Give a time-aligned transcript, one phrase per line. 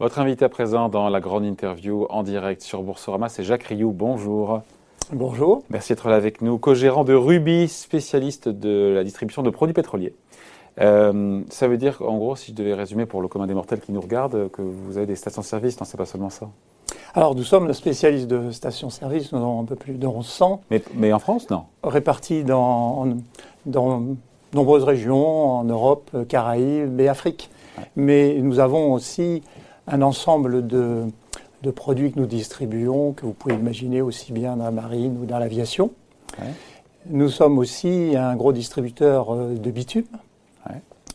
[0.00, 3.92] Votre invité à présent dans la grande interview en direct sur Boursorama, c'est Jacques Rioux.
[3.92, 4.62] Bonjour.
[5.12, 5.62] Bonjour.
[5.68, 6.56] Merci d'être là avec nous.
[6.56, 10.14] Co-gérant de Ruby, spécialiste de la distribution de produits pétroliers.
[10.80, 13.80] Euh, ça veut dire, en gros, si je devais résumer pour le commun des mortels
[13.80, 15.78] qui nous regarde, que vous avez des stations-service.
[15.78, 16.48] Non, c'est pas seulement ça.
[17.12, 19.32] Alors, nous sommes le spécialiste de stations-service.
[19.32, 20.62] Nous avons un peu plus de 100.
[20.70, 23.06] Mais, mais en France, non Répartis dans,
[23.66, 24.02] dans
[24.54, 27.50] nombreuses régions, en Europe, Caraïbes et Afrique.
[27.96, 29.42] Mais nous avons aussi
[29.90, 31.10] un ensemble de,
[31.74, 35.38] produits que nous distribuons, que vous pouvez imaginer aussi bien dans la marine ou dans
[35.38, 35.90] l'aviation.
[37.08, 40.04] Nous sommes aussi un gros distributeur euh, de bitume.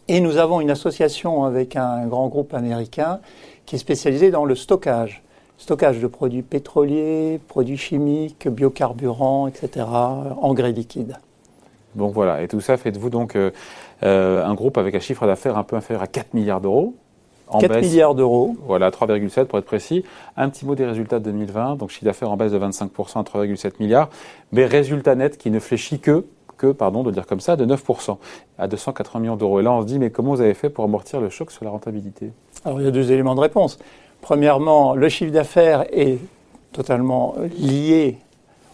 [0.08, 3.20] Et nous avons une association avec un grand groupe américain
[3.66, 5.24] qui est spécialisé dans le stockage.
[5.58, 9.86] Stockage de produits pétroliers, produits chimiques, biocarburants, etc.,
[10.42, 11.18] engrais liquides.
[11.96, 13.52] Donc voilà, et tout ça, faites-vous donc euh,
[14.04, 16.94] euh, un groupe avec un chiffre d'affaires un peu inférieur à 4 milliards d'euros
[17.52, 18.56] 4 milliards d'euros.
[18.66, 20.04] Voilà, 3,7 pour être précis.
[20.38, 21.76] Un petit mot des résultats de 2020.
[21.76, 24.10] Donc chiffre d'affaires en baisse de 25% à 3,7 milliards.
[24.52, 26.26] Mais résultat net qui ne fléchit que,
[26.58, 28.18] que, pardon de dire comme ça, de 9%
[28.58, 29.60] à 280 millions d'euros.
[29.60, 31.66] Et là, on se dit, mais comment vous avez fait pour amortir le choc sur
[31.66, 32.32] la rentabilité?
[32.64, 33.78] Alors il y a deux éléments de réponse.
[34.22, 36.18] Premièrement, le chiffre d'affaires est
[36.72, 38.18] totalement lié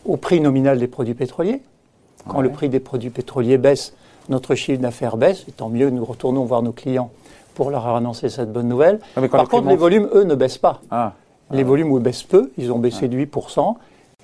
[0.05, 1.61] au prix nominal des produits pétroliers.
[2.27, 3.93] Quand le prix des produits pétroliers baisse,
[4.29, 5.45] notre chiffre d'affaires baisse.
[5.47, 7.11] Et tant mieux, nous retournons voir nos clients
[7.53, 8.99] pour leur annoncer cette bonne nouvelle.
[9.15, 10.81] Ah, Par contre, les volumes, eux, ne baissent pas.
[10.89, 11.13] Ah.
[11.51, 12.51] Les volumes, eux, baissent peu.
[12.57, 13.75] Ils ont baissé de 8%.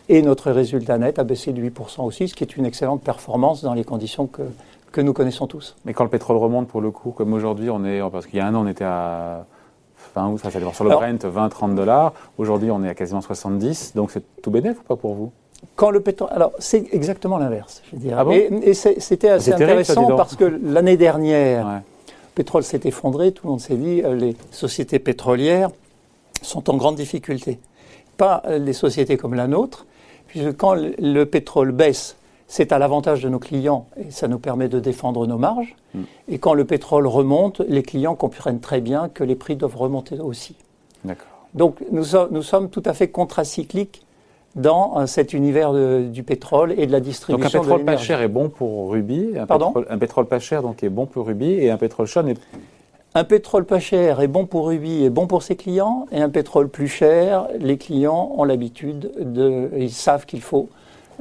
[0.09, 3.61] Et notre résultat net a baissé de 8% aussi, ce qui est une excellente performance
[3.61, 4.43] dans les conditions que,
[4.93, 5.75] que nous connaissons tous.
[5.83, 8.41] Mais quand le pétrole remonte, pour le coup, comme aujourd'hui, on est, parce qu'il y
[8.41, 9.45] a un an, on était à
[10.13, 12.13] fin août, ça s'est sur le Brent, 20-30 dollars.
[12.37, 13.93] Aujourd'hui, on est à quasiment 70.
[13.95, 15.31] Donc c'est tout bénéf ou pas pour vous?
[15.75, 18.17] Quand le pétrole, alors c'est exactement l'inverse, je veux dire.
[18.19, 21.81] Ah et, c'était assez intéressant parce que l'année dernière,
[22.37, 25.71] pétrole s'est effondré, tout le monde s'est dit, euh, les sociétés pétrolières
[26.43, 27.57] sont en grande difficulté.
[28.15, 29.87] Pas euh, les sociétés comme la nôtre,
[30.27, 32.15] puisque quand le pétrole baisse,
[32.47, 35.75] c'est à l'avantage de nos clients et ça nous permet de défendre nos marges.
[35.95, 36.01] Mm.
[36.27, 40.19] Et quand le pétrole remonte, les clients comprennent très bien que les prix doivent remonter
[40.19, 40.55] aussi.
[41.55, 44.05] Donc nous, nous sommes tout à fait contracycliques
[44.57, 47.37] dans euh, cet univers du pétrole et de la distribution.
[47.37, 49.37] Donc un pétrole pas cher est bon pour Ruby.
[49.37, 52.07] Un Pardon pétrole, Un pétrole pas cher donc est bon pour Ruby et un pétrole
[52.07, 52.35] cher n'est
[53.15, 56.29] un pétrole pas cher est bon pour Ruby et bon pour ses clients, et un
[56.29, 60.69] pétrole plus cher, les clients ont l'habitude de, ils savent qu'il faut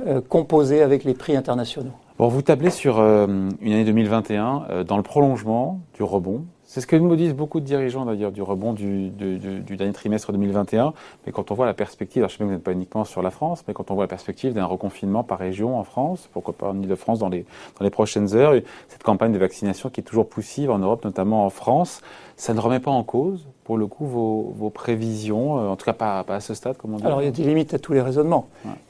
[0.06, 1.92] euh, composer avec les prix internationaux.
[2.18, 3.26] Bon, vous tablez sur euh,
[3.62, 6.44] une année 2021 dans le prolongement du rebond
[6.76, 10.92] c'est ce que nous disent beaucoup de dirigeants d'ailleurs du rebond du, dernier trimestre 2021.
[11.24, 13.22] Mais quand on voit la perspective, alors je sais que vous n'êtes pas uniquement sur
[13.22, 16.52] la France, mais quand on voit la perspective d'un reconfinement par région en France, pourquoi
[16.52, 17.46] pas en Ile-de-France dans les,
[17.78, 18.52] dans les prochaines heures,
[18.88, 22.02] cette campagne de vaccination qui est toujours poussive en Europe, notamment en France,
[22.36, 25.94] ça ne remet pas en cause, pour le coup, vos, prévisions, euh, en tout cas
[25.94, 27.06] pas, à ce stade, comme on dit?
[27.06, 28.48] Alors il y a des limites à tous les raisonnements.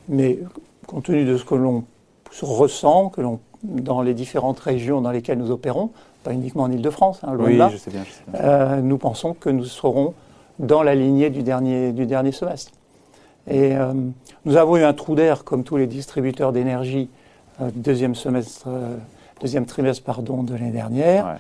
[0.09, 0.41] Mais
[0.89, 1.85] compte tenu de ce que l'on
[2.43, 5.91] ressent, que l'on dans les différentes régions dans lesquelles nous opérons,
[6.27, 8.03] pas uniquement en Ile-de-France, hein, oui, Je sais bien,
[8.35, 10.13] euh, nous pensons que nous serons
[10.59, 12.73] dans la lignée du dernier, du dernier semestre.
[13.47, 13.93] Et euh,
[14.45, 17.09] nous avons eu un trou d'air, comme tous les distributeurs d'énergie,
[17.61, 18.67] euh, deuxième semestre,
[19.41, 21.39] deuxième trimestre pardon, de l'année dernière.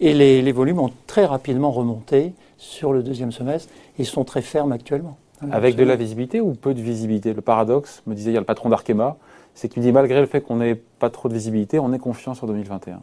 [0.00, 4.42] Et les, les, volumes ont très rapidement remonté sur le deuxième semestre et sont très
[4.42, 5.16] fermes actuellement.
[5.50, 7.32] Avec de la visibilité ou peu de visibilité?
[7.32, 9.16] Le paradoxe, me disait il y a le patron d'Arkema,
[9.54, 12.34] c'est qu'il dit malgré le fait qu'on n'ait pas trop de visibilité, on est confiant
[12.34, 13.00] sur 2021.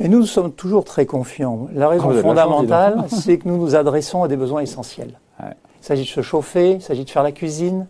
[0.00, 1.68] Et nous, nous sommes toujours très confiants.
[1.74, 5.18] La raison ah, fondamentale, c'est que nous nous adressons à des besoins essentiels.
[5.40, 7.86] Il s'agit de se chauffer, il s'agit de faire la cuisine,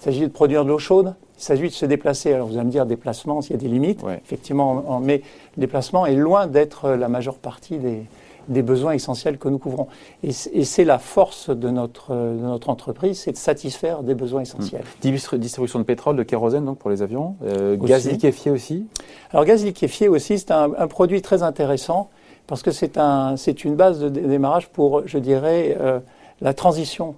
[0.00, 2.34] il s'agit de produire de l'eau chaude, il s'agit de se déplacer.
[2.34, 5.22] Alors vous allez me dire, déplacement, s'il y a des limites, effectivement, mais
[5.56, 8.02] le déplacement est loin d'être la majeure partie des,
[8.48, 9.86] des besoins essentiels que nous couvrons.
[10.22, 14.84] Et c'est la force de notre, de notre entreprise, c'est de satisfaire des besoins essentiels.
[15.04, 15.36] Mmh.
[15.38, 18.86] Distribution de pétrole, de kérosène donc pour les avions, euh, gaz liquéfié aussi?
[19.30, 22.08] Alors gaz liquéfié aussi, c'est un, produit très intéressant
[22.46, 26.00] parce que c'est un, une base de démarrage pour, je dirais, euh,
[26.40, 27.14] la transition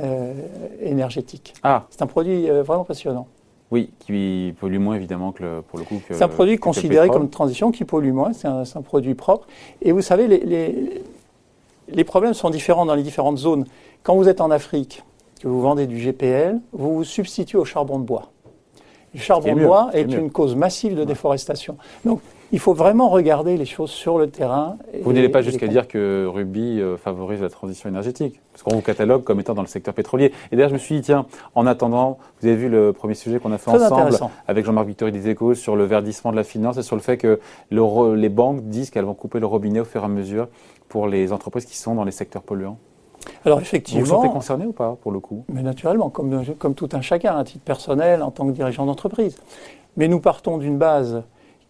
[0.00, 0.32] euh,
[0.80, 1.54] énergétique.
[1.62, 1.86] Ah.
[1.90, 3.26] C'est un produit vraiment passionnant.
[3.74, 6.00] Oui, qui pollue moins évidemment que pour le coup.
[6.08, 9.48] C'est un produit considéré comme transition qui pollue moins, c'est un, produit propre.
[9.82, 11.02] Et vous savez, les,
[11.88, 13.64] les, problèmes sont différents dans les différentes zones.
[14.04, 15.02] Quand vous êtes en Afrique,
[15.40, 18.30] que vous vendez du GPL, vous vous substituez au charbon de bois.
[19.12, 21.76] Le charbon de bois est, une cause massive de déforestation.
[22.04, 22.20] Donc,
[22.52, 24.76] il faut vraiment regarder les choses sur le terrain.
[25.02, 28.82] Vous n'allez pas jusqu'à dire que Ruby euh, favorise la transition énergétique, parce qu'on vous
[28.82, 30.32] catalogue comme étant dans le secteur pétrolier.
[30.50, 33.38] Et d'ailleurs, je me suis dit, tiens, en attendant, vous avez vu le premier sujet
[33.38, 36.76] qu'on a fait ensemble avec Jean-Marc Victory des Échos sur le verdissement de la finance
[36.76, 40.02] et sur le fait que les banques disent qu'elles vont couper le robinet au fur
[40.02, 40.48] et à mesure
[40.88, 42.78] pour les entreprises qui sont dans les secteurs polluants.
[43.44, 44.04] Alors effectivement.
[44.04, 45.44] Vous vous sentez concerné ou pas, pour le coup?
[45.48, 49.36] Mais naturellement, comme, comme tout un chacun, à titre personnel, en tant que dirigeant d'entreprise.
[49.96, 51.22] Mais nous partons d'une base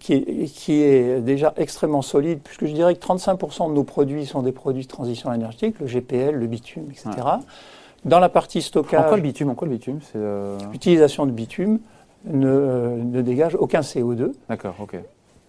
[0.04, 4.26] qui est, qui est, déjà extrêmement solide, puisque je dirais que 35% de nos produits
[4.26, 7.10] sont des produits de transition énergétique, le GPL, le bitume, etc.
[8.04, 9.00] Dans la partie stockage.
[9.00, 11.78] En quoi le bitume En quoi le bitume euh, L'utilisation de bitume
[12.26, 14.32] ne, euh, ne, dégage aucun CO2.
[14.50, 14.96] D'accord, ok.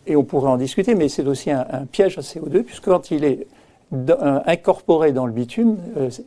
[0.08, 3.26] Et on pourrait en discuter, mais c'est aussi un, piège à CO2, puisque quand il
[3.26, 3.48] est
[3.94, 5.76] euh, incorporé dans le bitume,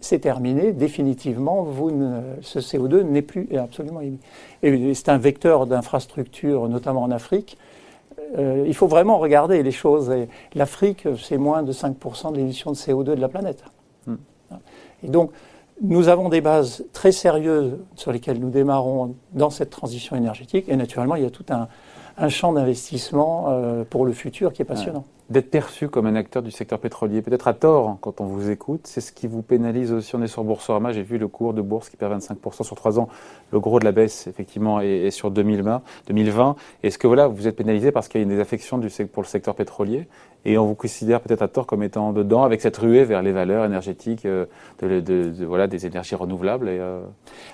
[0.02, 1.90] c'est terminé, définitivement, vous
[2.42, 4.20] ce CO2 n'est plus absolument émis.
[4.62, 7.56] Et c'est un vecteur d'infrastructure, notamment en Afrique.
[8.36, 10.12] Il faut vraiment regarder les choses.
[10.54, 13.64] L'Afrique, c'est moins de 5% de l'émission de CO2 de la planète.
[14.06, 14.16] Hmm.
[15.02, 15.30] Et donc,
[15.80, 20.76] nous avons des bases très sérieuses sur lesquelles nous démarrons dans cette transition énergétique et
[20.76, 25.04] naturellement il y a tout un, champ d'investissement euh, pour le futur qui est passionnant
[25.30, 28.50] d'être perçu comme un acteur du secteur pétrolier, peut-être à tort hein, quand on vous
[28.50, 28.80] écoute.
[28.84, 30.16] C'est ce qui vous pénalise aussi.
[30.16, 32.98] On est sur Boursorama, j'ai vu le cours de bourse qui perd 25% sur 3
[32.98, 33.08] ans.
[33.52, 35.82] Le gros de la baisse, effectivement, est, sur 2020.
[36.06, 36.56] 2020.
[36.82, 39.28] Est-ce que voilà, vous êtes pénalisé parce qu'il y a une désaffection du, pour le
[39.28, 40.08] secteur pétrolier?
[40.44, 43.32] Et on vous considère peut-être à tort comme étant dedans avec cette ruée vers les
[43.32, 44.46] valeurs énergétiques euh,
[44.80, 47.00] de, voilà, des énergies renouvelables et, euh,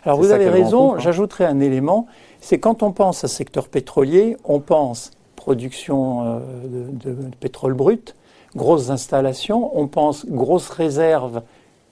[0.05, 2.07] Alors vous avez raison, j'ajouterai un élément,
[2.41, 6.39] c'est quand on pense à secteur pétrolier, on pense production euh,
[6.93, 8.15] de, pétrole brut,
[8.57, 11.43] grosses installations, on pense grosses réserves,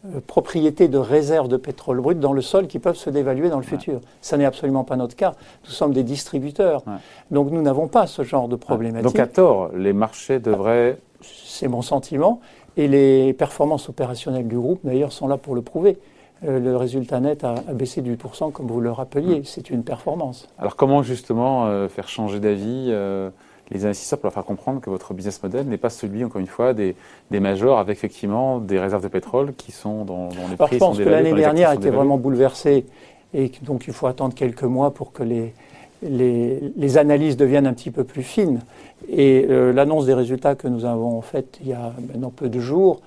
[0.06, 3.58] euh, propriétés de réserves de pétrole brut dans le sol qui peuvent se dévaluer dans
[3.58, 4.00] le futur.
[4.20, 5.34] Ça n'est absolument pas notre cas.
[5.64, 6.82] Nous sommes des distributeurs.
[7.30, 9.04] Donc nous n'avons pas ce genre de problématique.
[9.04, 10.98] Donc à tort, les marchés devraient...
[11.22, 12.40] C'est mon sentiment.
[12.76, 15.98] Et les performances opérationnelles du groupe, d'ailleurs, sont là pour le prouver.
[16.44, 19.40] Euh, le résultat net a, baissé de 8%, comme vous le rappeliez.
[19.40, 19.44] Mm.
[19.44, 20.48] C'est une performance.
[20.58, 23.30] Alors comment justement euh, faire changer d'avis euh,
[23.70, 26.46] les investisseurs pour leur faire comprendre que votre business model n'est pas celui, encore une
[26.46, 26.96] fois, des,
[27.30, 30.76] des majors avec effectivement des réserves de pétrole qui sont dans, dans les prix.
[30.76, 32.86] je pense que l'année dernière a été vraiment bouleversée
[33.34, 35.54] et donc il faut attendre quelques mois pour que les,
[36.02, 38.60] les, les analyses deviennent un petit peu plus fines.
[39.08, 43.00] Et l'annonce des résultats que nous avons faite il y a maintenant peu de jours,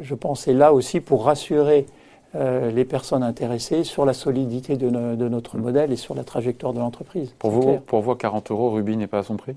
[0.00, 1.86] je pense, est là aussi pour rassurer
[2.36, 6.78] euh, les personnes intéressées sur la solidité de, notre modèle et sur la trajectoire de
[6.78, 7.34] l'entreprise.
[7.38, 9.56] Pour vous, pour vous, 40 euros, Ruby n'est pas à son prix?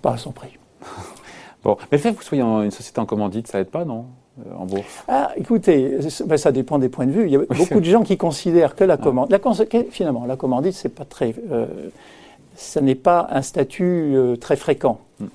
[0.00, 0.58] Pas à son prix.
[1.64, 4.06] bon, mais le fait que vous soyez une société en commandite, ça aide pas, non
[4.38, 5.04] euh, en bourse?
[5.06, 7.26] Ah, Écoutez, ben, ça dépend des points de vue.
[7.26, 9.38] Il y a beaucoup de gens qui considèrent que la commande, la,
[9.90, 11.66] finalement, la commandite, c'est pas très, euh,
[12.54, 14.98] ça n'est pas un statut très fréquent.
[15.20, 15.26] Hmm.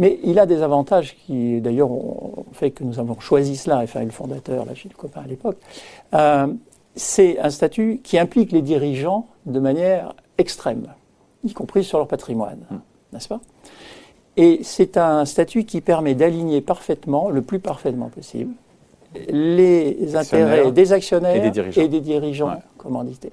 [0.00, 4.02] Mais il a des avantages qui, d'ailleurs, ont fait que nous avons choisi cela, enfin,
[4.02, 5.58] le fondateur, là, Gilles Copain à l'époque.
[6.14, 6.46] Euh,
[6.96, 10.86] c'est un statut qui implique les dirigeants de manière extrême,
[11.44, 12.78] y compris sur leur patrimoine, hmm.
[13.12, 13.40] n'est-ce pas?
[14.38, 18.54] Et c'est un statut qui permet d'aligner parfaitement, le plus parfaitement possible,
[19.28, 21.44] les intérêts des actionnaires
[21.76, 23.32] et des dirigeants, commandités.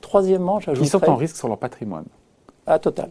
[0.00, 0.82] Troisièmement, j'ajoute.
[0.82, 2.06] Ils sont en risque sur leur patrimoine.
[2.66, 3.10] À total.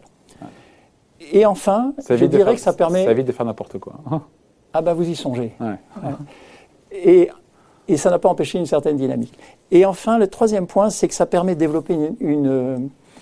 [1.32, 3.04] Et enfin, je dirais que ça permet.
[3.04, 3.94] Ça évite de faire n'importe quoi.
[4.72, 5.52] ah bah vous y songez.
[6.92, 7.30] Et,
[7.88, 9.38] et, ça n'a pas empêché une certaine dynamique.
[9.70, 12.78] Et enfin, le troisième point, c'est que ça permet de développer une, euh,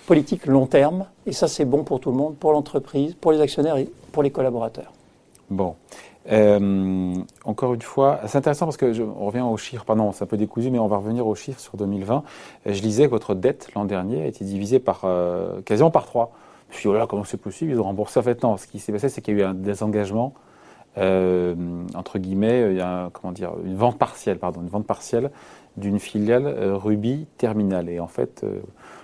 [0.07, 1.05] politique long terme.
[1.27, 4.23] Et ça, c'est bon pour tout le monde, pour l'entreprise, pour les actionnaires et pour
[4.23, 4.91] les collaborateurs.
[5.51, 5.75] Bon.
[6.31, 7.13] Euh,
[7.45, 10.27] encore une fois, c'est intéressant parce que je, on revient aux chiffres, pardon, c'est un
[10.27, 12.23] peu décousu, mais on va revenir aux chiffres sur 2020.
[12.65, 16.31] Je lisais que votre dette l'an dernier a été divisée par euh, quasiment par trois.
[16.69, 18.19] Je me suis dit, oh là, comment c'est possible Ils ont remboursé.
[18.19, 20.33] En fait, non, ce qui s'est passé, c'est qu'il y a eu un désengagement,
[20.97, 21.55] euh,
[21.95, 25.31] entre guillemets, il y a comment dire, une vente partielle, pardon, une vente partielle
[25.77, 27.89] d'une filiale euh, Ruby Terminal.
[27.89, 28.59] Et en fait, euh,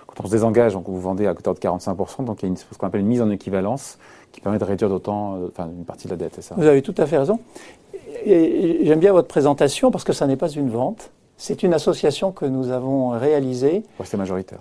[0.06, 2.48] quand on se désengage, donc vous vendez à hauteur de 45%, donc il y a
[2.48, 3.98] une, ce qu'on appelle une mise en équivalence
[4.32, 6.40] qui permet de réduire d'autant, enfin, une partie de la dette.
[6.42, 6.54] Ça.
[6.56, 7.40] Vous avez tout à fait raison.
[8.26, 11.12] J'aime bien votre présentation parce que ça n'est pas une vente.
[11.38, 13.84] C'est une association que nous avons réalisée.
[13.98, 14.60] Ouais, c'est majoritaire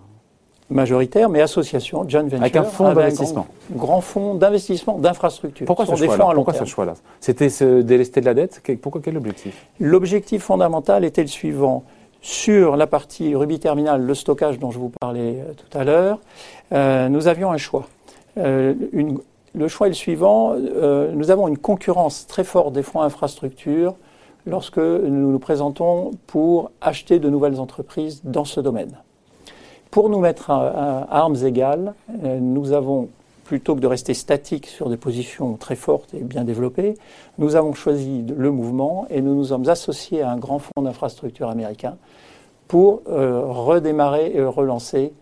[0.70, 2.42] majoritaire, mais association, joint venture.
[2.42, 3.48] Avec un fonds d'investissement.
[3.72, 5.66] Grand, fonds d'investissement, d'infrastructure.
[5.66, 9.68] Pourquoi ce choix-là Pourquoi ce choix-là C'était se délester de la dette Pourquoi quel objectif
[9.80, 11.84] L'objectif fondamental était le suivant.
[12.22, 16.18] Sur la partie Ruby Terminal, le stockage dont je vous parlais euh, tout à l'heure,
[16.74, 17.88] euh, nous avions un choix.
[18.40, 18.74] Euh,
[19.54, 20.56] le choix est le suivant.
[20.56, 23.96] nous avons une concurrence très forte des fonds infrastructures
[24.48, 28.98] lorsque nous nous présentons pour acheter de nouvelles entreprises dans ce domaine.
[29.96, 31.94] Pour nous mettre à, armes égales,
[32.26, 33.08] euh, nous avons,
[33.46, 36.96] plutôt que de rester statiques sur des positions très fortes et bien développées,
[37.38, 41.50] nous avons choisi le mouvement et nous nous sommes associés à un grand fonds d'infrastructure
[41.50, 41.96] américain
[42.68, 45.14] pour euh, redémarrer et relancer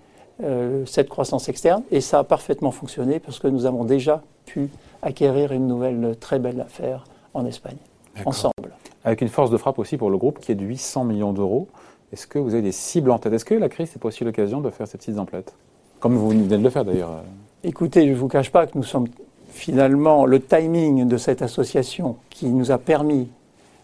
[0.42, 1.84] euh, cette croissance externe.
[1.92, 4.72] Et ça a parfaitement fonctionné parce que nous avons déjà pu
[5.04, 7.04] acquérir une nouvelle très belle affaire
[7.36, 7.78] en Espagne,
[8.26, 8.74] ensemble.
[9.06, 11.68] Avec une force de frappe aussi pour le groupe qui est de 800 millions d'euros.
[12.14, 13.34] Est-ce que vous avez des cibles en tête?
[13.34, 15.56] Est-ce que la crise, c'est pas aussi l'occasion de faire ces petites emplettes?
[16.00, 17.24] Comme vous venez de le faire d'ailleurs.
[17.64, 19.08] Écoutez, je ne vous cache pas que nous sommes
[19.50, 23.30] finalement le timing de cette association qui nous a permis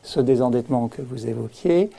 [0.04, 1.90] ce désendettement que vous évoquiez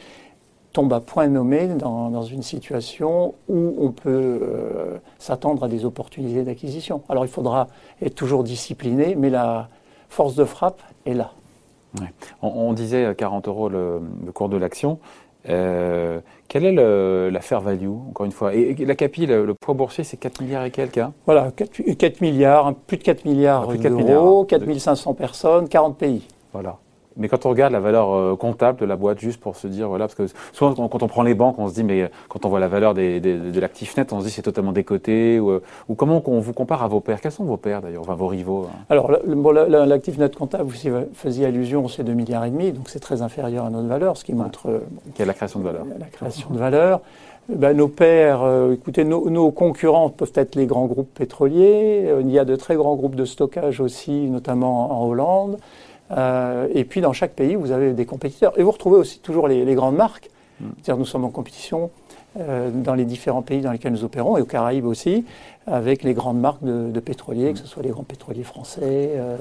[0.73, 6.45] tombe à point nommé dans, une situation où on peut euh, s'attendre à des opportunités
[6.45, 7.03] d'acquisition.
[7.09, 7.67] Alors il faudra
[8.01, 9.69] être toujours discipliné, mais la
[10.09, 11.33] force de frappe est là.
[12.41, 14.01] On, disait 40 euros le,
[14.33, 15.01] cours de l'action.
[15.49, 18.55] Euh, quelle est la fair value, encore une fois?
[18.55, 21.13] Et, la CAPI, le, poids boursier, c'est 4 milliards et quelques hein?
[21.25, 26.27] Voilà, 4, milliards, plus de 4 milliards ah, d'euros, 4500 personnes, 40 pays.
[26.53, 26.79] Voilà.
[27.21, 29.89] Mais quand on regarde la valeur euh, comptable de la boîte, juste pour se dire,
[29.89, 32.49] voilà, parce que souvent quand on prend les banques, on se dit, mais quand on
[32.49, 35.39] voit la valeur de l'actif net, on se dit c'est totalement décoté.
[35.39, 37.21] Ou, euh, ou, comment on vous compare à vos pairs?
[37.21, 41.45] Quels sont vos pairs d'ailleurs, enfin vos rivaux hein Alors, l'actif net comptable, vous faisiez
[41.45, 44.33] allusion, c'est 2 milliards et demi, donc c'est très inférieur à notre valeur, ce qui
[44.33, 44.71] montre.
[44.71, 44.79] Euh,
[45.15, 45.85] Quelle est la création de valeur?
[45.99, 47.01] La création de valeur.
[47.51, 52.09] Ben, nos pairs, écoutez, nos, nos, concurrents peuvent être les grands groupes pétroliers.
[52.21, 55.59] il y a de très grands groupes de stockage aussi, notamment en Hollande.
[56.13, 58.59] Euh, et puis dans chaque pays, vous avez des compétiteurs.
[58.59, 60.31] Et vous retrouvez aussi toujours les, grandes marques.
[60.61, 60.67] Mm.
[60.83, 61.91] C'est-à-dire nous sommes en compétition
[62.39, 65.25] euh, dans les différents pays dans lesquels nous opérons, et aux Caraïbes aussi,
[65.67, 67.53] avec les grandes marques de, pétroliers, mm.
[67.55, 68.81] que ce soit les grands pétroliers français,
[69.17, 69.37] euh,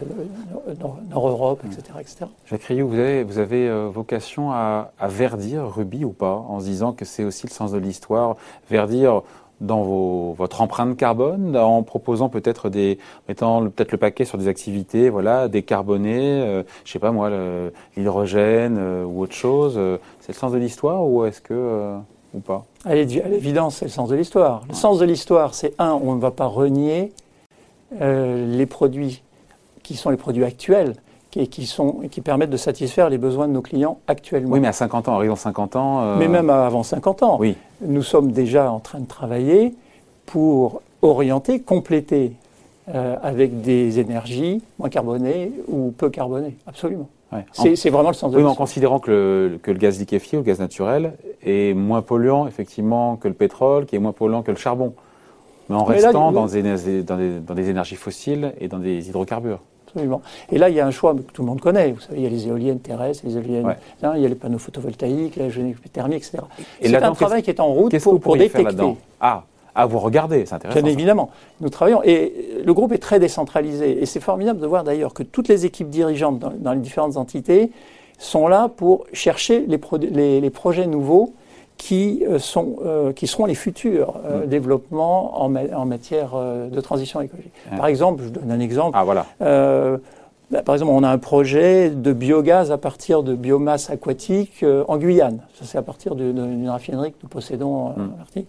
[1.10, 2.26] Nord-Europe, etc., etc.
[2.46, 6.66] Jacques Rioux, vous avez, vous avez vocation à, à verdir Ruby ou pas, en se
[6.66, 8.36] disant que c'est aussi le sens de l'histoire.
[8.70, 9.24] Verdir,
[9.62, 12.98] dans vos, votre empreinte carbone en proposant peut-être des
[13.28, 17.30] mettant peut-être le paquet sur des activités voilà décarbonées euh, je sais pas moi
[17.98, 19.76] l'hydrogène euh, ou autre chose.
[19.78, 21.98] Euh, c'est le sens de l'histoire ou est-ce que euh,
[22.34, 22.66] ou pas?
[22.86, 24.64] À l'évidence c'est le sens de l'histoire.
[24.70, 27.12] Le sens de l'histoire c'est un on ne va pas renier
[28.00, 29.24] les produits
[29.82, 30.94] qui sont les produits actuels
[31.32, 34.54] qui, qui, sont, qui permettent de satisfaire les besoins de nos clients actuellement.
[34.54, 36.02] Oui, mais à 50 ans, arrivant 50 ans.
[36.02, 37.38] Euh, mais même avant 50 ans.
[37.40, 37.56] Oui.
[37.82, 39.76] Nous sommes déjà en train de travailler
[40.26, 42.34] pour orienter, compléter
[42.94, 46.58] euh, avec des énergies moins carbonées ou peu carbonées.
[46.66, 47.08] Absolument.
[47.54, 50.40] C'est vraiment le sens de Oui, mais en considérant que le, que le, gaz liquéfié
[50.40, 54.42] ou le gaz naturel est moins polluant, effectivement, que le pétrole, qui est moins polluant
[54.42, 54.96] que le charbon.
[55.70, 56.64] Mais en restant dans, des,
[57.04, 59.60] dans, des, dans des énergies fossiles et dans des hydrocarbures.
[59.90, 60.22] Absolument.
[60.52, 61.92] Et là, il y a un choix que tout le monde connaît.
[61.92, 64.36] Vous savez, il y a les éoliennes terrestres, les éoliennes, hein, il y a les
[64.36, 65.48] panneaux photovoltaïques, la
[65.92, 66.44] thermique, etc.
[66.82, 68.96] C'est un travail qui est en route pour, pour détecter.
[69.20, 69.44] ah,
[69.76, 70.82] à vous regarder, c'est intéressant.
[70.82, 71.30] Bien évidemment.
[71.62, 72.04] Nous travaillons.
[72.04, 74.02] Et le groupe est très décentralisé.
[74.02, 77.72] Et c'est formidable de voir d'ailleurs que toutes les équipes dirigeantes dans, les différentes entités
[78.18, 81.34] sont là pour chercher les, les projets nouveaux
[81.80, 87.22] qui, euh, sont, euh, qui seront les futurs euh, développements en, en matière de transition
[87.22, 87.54] écologique.
[87.76, 88.96] Par exemple, je donne un exemple.
[89.00, 89.26] Ah, voilà.
[90.52, 94.98] Bah, par exemple, on a un projet de biogaz à partir de biomasse aquatique en
[94.98, 95.42] Guyane.
[95.54, 98.42] Ça, c'est à partir d'une raffinerie que nous possédons mm.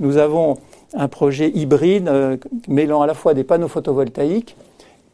[0.00, 0.58] Nous avons
[0.92, 2.10] un projet hybride
[2.68, 4.56] mêlant à la fois des panneaux photovoltaïques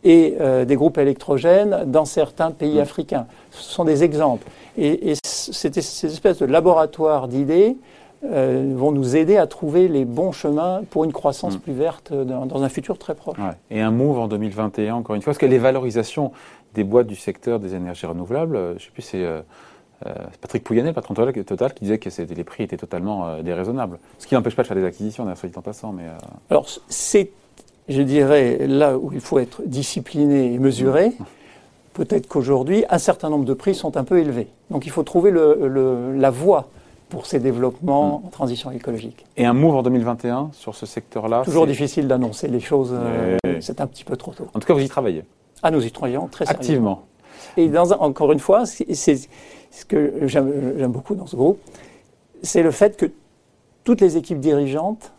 [0.03, 2.81] et des groupes électrogènes dans certains pays mm.
[2.81, 3.27] africains.
[3.53, 4.49] Ce sont des exemples.
[4.77, 5.69] Et, et ces
[6.07, 7.77] espèces de laboratoires d'idées
[8.25, 11.61] euh, vont nous aider à trouver les bons chemins pour une croissance mm.
[11.61, 13.37] plus verte dans, un futur très proche.
[13.71, 16.33] Et un move en 2021, encore une fois, parce que les valorisations
[16.75, 19.43] des boîtes du secteur des énergies renouvelables, euh, je ne sais plus, c'est euh,
[20.41, 23.99] Patrick Pouyanné, le patron de Total, qui disait que les prix étaient totalement déraisonnables.
[24.19, 25.93] Ce qui n'empêche pas de faire des acquisitions, dit en passant.
[25.93, 26.05] Mais,
[26.51, 27.31] Alors, c'est,
[27.89, 31.09] je dirais, là où il faut être discipliné et mesuré.
[31.19, 31.25] Mm
[31.95, 34.49] peut-être qu'aujourd'hui, un certain nombre de prix sont un peu élevés.
[34.71, 36.69] Donc il faut trouver le, la voie
[37.09, 39.25] pour ces développements en transition écologique.
[39.37, 43.81] Et un move en 2021 sur ce secteur-là Toujours difficile d'annoncer les choses, euh, c'est
[43.81, 44.49] un petit peu trop tôt.
[44.53, 45.25] En tout cas, vous y travaillez
[45.63, 47.05] Ah, nous y travaillons très Activement.
[47.57, 51.59] Et dans encore une fois, c'est ce que j'aime beaucoup dans ce groupe,
[52.43, 53.07] c'est le fait que
[53.85, 55.13] toutes les équipes dirigeantes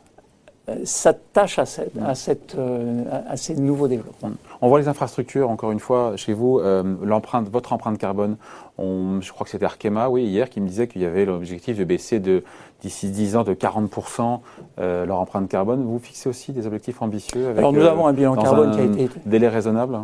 [0.83, 4.31] s'attache à, cette, à, cette, euh, à, ces nouveaux développements.
[4.61, 8.37] On voit les infrastructures, encore une fois, chez vous, euh, l'empreinte, votre empreinte carbone.
[8.77, 11.77] On, je crois que c'était Arkema, oui, hier, qui me disait qu'il y avait l'objectif
[11.77, 12.43] de baisser de
[12.81, 14.39] d'ici 10 ans de 40%
[14.77, 15.83] leur empreinte carbone.
[15.83, 18.83] Vous fixez aussi des objectifs ambitieux avec, Alors nous avons un bilan carbone qui a
[18.83, 19.97] été délai raisonnable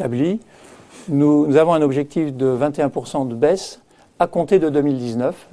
[0.00, 0.40] établi.
[1.08, 3.80] Nous, nous avons un objectif de 21% de baisse
[4.18, 5.48] à compter de 2019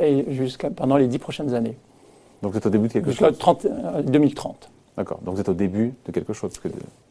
[0.00, 1.76] et jusqu'à pendant les 10 prochaines années.
[2.42, 3.38] Donc vous êtes au début de quelque chose
[4.04, 4.70] 2030.
[4.96, 6.52] D'accord, donc vous êtes au début de quelque chose.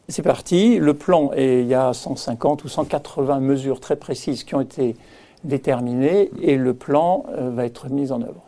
[0.08, 4.54] C'est parti, le plan, et il y a 150 ou 180 mesures très précises qui
[4.56, 4.96] ont été
[5.44, 8.42] déterminées, et le plan euh, va être mis en œuvre.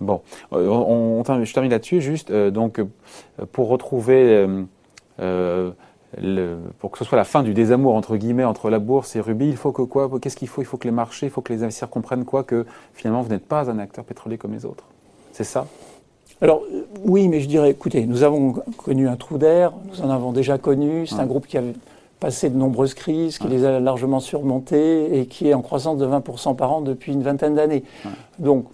[0.00, 0.20] Bon,
[0.52, 2.80] euh, on, je termine là-dessus, juste, euh, donc,
[3.52, 4.46] pour retrouver
[6.78, 9.48] pour que ce soit la fin du désamour entre guillemets entre la bourse et Ruby,
[9.48, 10.60] il faut que quoi Qu'est-ce qu'il faut?
[10.60, 12.44] Il faut que les marchés, il faut que les investisseurs comprennent quoi?
[12.44, 14.84] Que finalement, vous n'êtes pas un acteur pétrolier comme les autres.
[15.32, 15.66] C'est ça?
[16.42, 16.62] Alors
[17.04, 20.58] oui, mais je dirais, écoutez, nous avons connu un trou d'air, nous en avons déjà
[20.58, 21.62] connu, c'est un groupe qui a
[22.18, 26.06] passé de nombreuses crises, qui les a largement surmontées et qui est en croissance de
[26.06, 27.84] 20% par an depuis une vingtaine d'années.
[28.38, 28.66] Donc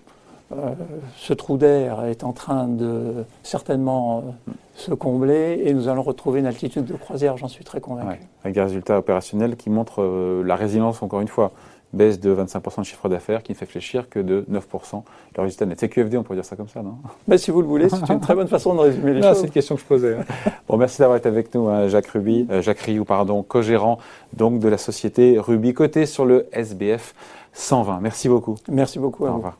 [0.50, 0.72] euh,
[1.18, 6.40] ce trou d'air est en train de certainement euh, se combler et nous allons retrouver
[6.40, 8.18] une altitude de croisière, j'en suis très convaincu.
[8.44, 11.52] avec des résultats opérationnels qui montrent euh, la résilience, encore une fois
[11.92, 15.02] baisse de 25% de chiffre d'affaires qui ne fait fléchir que de 9%
[15.36, 15.80] le résultat net.
[15.80, 16.96] C'est QFD, on pourrait dire ça comme ça, non?
[17.26, 19.38] Ben, Si vous le voulez, c'est une très bonne façon de résumer les choses.
[19.38, 20.16] C'est une question que je posais.
[20.16, 20.24] Hein.
[20.68, 23.98] Bon, merci d'avoir été avec nous, hein, Jacques Ruby, euh, Jacques Rioux, pardon, co-gérant
[24.34, 27.14] donc, de la société Ruby, côté sur le SBF
[27.54, 28.00] 120.
[28.00, 28.56] Merci beaucoup.
[28.68, 29.58] Merci beaucoup à Au revoir.